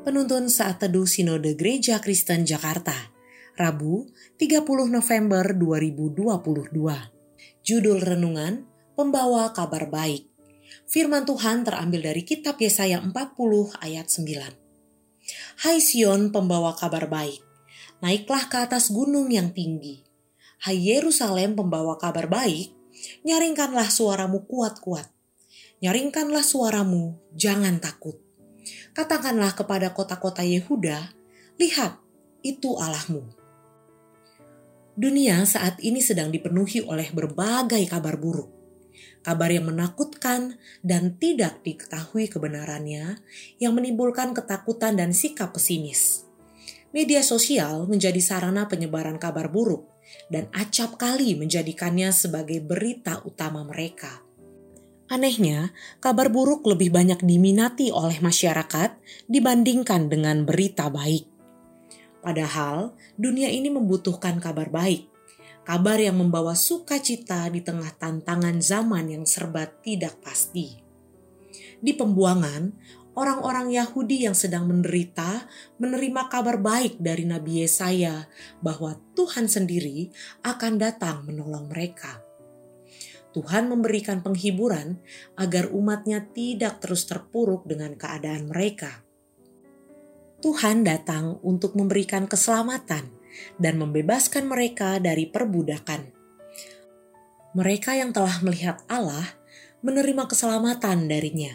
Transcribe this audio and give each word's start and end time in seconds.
Penuntun 0.00 0.48
Saat 0.48 0.80
Teduh 0.80 1.04
Sinode 1.04 1.52
Gereja 1.60 2.00
Kristen 2.00 2.48
Jakarta, 2.48 3.12
Rabu 3.52 4.08
30 4.40 4.64
November 4.88 5.52
2022. 5.52 6.72
Judul 7.60 8.00
Renungan, 8.00 8.64
Pembawa 8.96 9.52
Kabar 9.52 9.92
Baik. 9.92 10.24
Firman 10.88 11.28
Tuhan 11.28 11.68
terambil 11.68 12.00
dari 12.00 12.24
kitab 12.24 12.56
Yesaya 12.56 13.04
40 13.04 13.12
ayat 13.76 14.08
9. 14.08 14.56
Hai 15.68 15.84
Sion 15.84 16.32
pembawa 16.32 16.72
kabar 16.72 17.04
baik, 17.04 17.44
naiklah 18.00 18.48
ke 18.48 18.56
atas 18.56 18.88
gunung 18.88 19.28
yang 19.28 19.52
tinggi. 19.52 20.00
Hai 20.64 20.80
Yerusalem 20.80 21.60
pembawa 21.60 22.00
kabar 22.00 22.24
baik, 22.24 22.72
nyaringkanlah 23.28 23.92
suaramu 23.92 24.48
kuat-kuat. 24.48 25.12
Nyaringkanlah 25.84 26.40
suaramu, 26.40 27.20
jangan 27.36 27.76
takut 27.84 28.29
Katakanlah 28.90 29.54
kepada 29.54 29.94
kota-kota 29.94 30.42
Yehuda, 30.42 31.14
lihat, 31.62 31.98
itu 32.42 32.74
Allahmu. 32.74 33.22
Dunia 34.98 35.46
saat 35.46 35.78
ini 35.80 36.02
sedang 36.02 36.34
dipenuhi 36.34 36.82
oleh 36.82 37.08
berbagai 37.14 37.80
kabar 37.86 38.18
buruk. 38.18 38.50
Kabar 39.20 39.52
yang 39.52 39.70
menakutkan 39.70 40.58
dan 40.80 41.16
tidak 41.20 41.62
diketahui 41.62 42.26
kebenarannya 42.26 43.20
yang 43.60 43.72
menimbulkan 43.76 44.32
ketakutan 44.34 44.96
dan 44.96 45.14
sikap 45.14 45.54
pesimis. 45.54 46.24
Media 46.90 47.22
sosial 47.22 47.86
menjadi 47.86 48.18
sarana 48.18 48.66
penyebaran 48.66 49.20
kabar 49.20 49.46
buruk 49.46 49.86
dan 50.26 50.50
acap 50.50 50.98
kali 50.98 51.38
menjadikannya 51.38 52.10
sebagai 52.10 52.58
berita 52.58 53.22
utama 53.22 53.62
mereka. 53.62 54.26
Anehnya, 55.10 55.74
kabar 55.98 56.30
buruk 56.30 56.62
lebih 56.70 56.94
banyak 56.94 57.26
diminati 57.26 57.90
oleh 57.90 58.22
masyarakat 58.22 58.94
dibandingkan 59.26 60.06
dengan 60.06 60.46
berita 60.46 60.86
baik. 60.86 61.26
Padahal, 62.22 62.94
dunia 63.18 63.50
ini 63.50 63.74
membutuhkan 63.74 64.38
kabar 64.38 64.70
baik, 64.70 65.10
kabar 65.66 65.98
yang 65.98 66.14
membawa 66.14 66.54
sukacita 66.54 67.50
di 67.50 67.58
tengah 67.58 67.90
tantangan 67.98 68.62
zaman 68.62 69.10
yang 69.10 69.26
serba 69.26 69.66
tidak 69.82 70.14
pasti. 70.22 70.78
Di 71.82 71.90
pembuangan, 71.90 72.70
orang-orang 73.18 73.74
Yahudi 73.74 74.30
yang 74.30 74.38
sedang 74.38 74.70
menderita 74.70 75.42
menerima 75.82 76.30
kabar 76.30 76.62
baik 76.62 77.02
dari 77.02 77.26
Nabi 77.26 77.66
Yesaya 77.66 78.30
bahwa 78.62 78.94
Tuhan 79.18 79.50
sendiri 79.50 80.06
akan 80.46 80.78
datang 80.78 81.26
menolong 81.26 81.66
mereka. 81.66 82.29
Tuhan 83.30 83.70
memberikan 83.70 84.26
penghiburan 84.26 84.98
agar 85.38 85.70
umatnya 85.70 86.26
tidak 86.34 86.82
terus 86.82 87.06
terpuruk 87.06 87.62
dengan 87.62 87.94
keadaan 87.94 88.50
mereka. 88.50 89.06
Tuhan 90.42 90.82
datang 90.82 91.38
untuk 91.46 91.78
memberikan 91.78 92.26
keselamatan 92.26 93.06
dan 93.60 93.74
membebaskan 93.78 94.50
mereka 94.50 94.98
dari 94.98 95.30
perbudakan. 95.30 96.10
Mereka 97.54 97.98
yang 97.98 98.10
telah 98.10 98.42
melihat 98.42 98.82
Allah 98.90 99.38
menerima 99.86 100.26
keselamatan 100.26 101.06
darinya. 101.06 101.54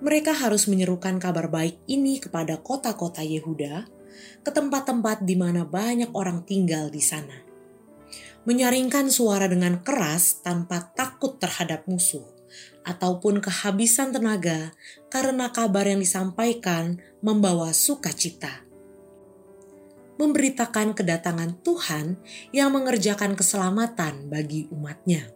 Mereka 0.00 0.32
harus 0.32 0.64
menyerukan 0.70 1.20
kabar 1.20 1.52
baik 1.52 1.84
ini 1.84 2.16
kepada 2.16 2.56
kota-kota 2.64 3.20
Yehuda, 3.20 3.84
ke 4.40 4.50
tempat-tempat 4.50 5.22
di 5.28 5.36
mana 5.36 5.68
banyak 5.68 6.10
orang 6.16 6.48
tinggal 6.48 6.88
di 6.88 7.02
sana 7.04 7.47
menyaringkan 8.48 9.12
suara 9.12 9.44
dengan 9.44 9.84
keras 9.84 10.40
tanpa 10.40 10.88
takut 10.96 11.36
terhadap 11.36 11.84
musuh, 11.84 12.24
ataupun 12.80 13.44
kehabisan 13.44 14.08
tenaga 14.08 14.72
karena 15.12 15.52
kabar 15.52 15.84
yang 15.84 16.00
disampaikan 16.00 16.96
membawa 17.20 17.76
sukacita. 17.76 18.64
Memberitakan 20.16 20.96
kedatangan 20.96 21.60
Tuhan 21.60 22.16
yang 22.48 22.72
mengerjakan 22.72 23.36
keselamatan 23.36 24.32
bagi 24.32 24.64
umatnya. 24.72 25.28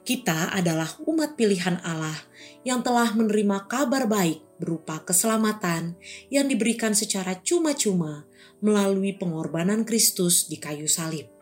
Kita 0.00 0.56
adalah 0.56 0.88
umat 1.04 1.36
pilihan 1.36 1.84
Allah 1.84 2.16
yang 2.64 2.80
telah 2.80 3.12
menerima 3.12 3.68
kabar 3.68 4.08
baik 4.08 4.40
berupa 4.56 5.04
keselamatan 5.04 6.00
yang 6.32 6.48
diberikan 6.48 6.96
secara 6.96 7.36
cuma-cuma 7.44 8.24
melalui 8.64 9.12
pengorbanan 9.12 9.84
Kristus 9.84 10.48
di 10.48 10.56
kayu 10.56 10.88
salib 10.88 11.35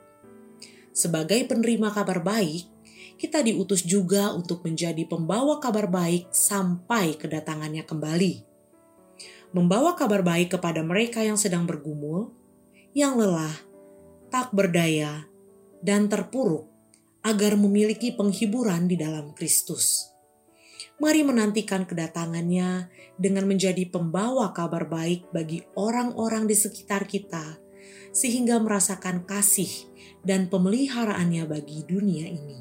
sebagai 0.94 1.42
penerima 1.50 1.90
kabar 1.90 2.22
baik, 2.22 2.70
kita 3.18 3.42
diutus 3.42 3.82
juga 3.82 4.30
untuk 4.30 4.62
menjadi 4.62 5.02
pembawa 5.06 5.58
kabar 5.58 5.90
baik 5.90 6.30
sampai 6.30 7.18
kedatangannya 7.18 7.82
kembali. 7.82 8.34
Membawa 9.54 9.94
kabar 9.94 10.22
baik 10.22 10.58
kepada 10.58 10.82
mereka 10.82 11.22
yang 11.22 11.38
sedang 11.38 11.66
bergumul, 11.66 12.34
yang 12.94 13.18
lelah, 13.18 13.54
tak 14.30 14.50
berdaya, 14.50 15.26
dan 15.82 16.10
terpuruk, 16.10 16.70
agar 17.22 17.54
memiliki 17.54 18.14
penghiburan 18.14 18.90
di 18.90 18.98
dalam 18.98 19.30
Kristus. 19.34 20.10
Mari 20.98 21.26
menantikan 21.26 21.86
kedatangannya 21.86 22.86
dengan 23.18 23.50
menjadi 23.50 23.82
pembawa 23.90 24.54
kabar 24.54 24.86
baik 24.86 25.30
bagi 25.34 25.62
orang-orang 25.74 26.46
di 26.46 26.54
sekitar 26.54 27.06
kita 27.10 27.63
sehingga 28.14 28.62
merasakan 28.62 29.26
kasih 29.26 29.90
dan 30.24 30.48
pemeliharaannya 30.48 31.44
bagi 31.44 31.82
dunia 31.84 32.26
ini. 32.30 32.60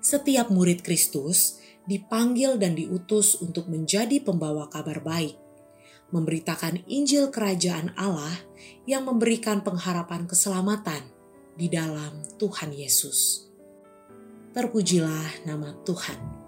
Setiap 0.00 0.48
murid 0.48 0.80
Kristus 0.80 1.60
dipanggil 1.84 2.56
dan 2.56 2.72
diutus 2.72 3.36
untuk 3.38 3.68
menjadi 3.68 4.18
pembawa 4.24 4.66
kabar 4.72 5.04
baik, 5.04 5.36
memberitakan 6.08 6.82
Injil 6.88 7.28
Kerajaan 7.28 7.92
Allah 7.94 8.34
yang 8.88 9.04
memberikan 9.04 9.60
pengharapan 9.60 10.24
keselamatan 10.24 11.04
di 11.54 11.68
dalam 11.68 12.24
Tuhan 12.40 12.72
Yesus. 12.72 13.50
Terpujilah 14.56 15.46
nama 15.46 15.76
Tuhan. 15.84 16.39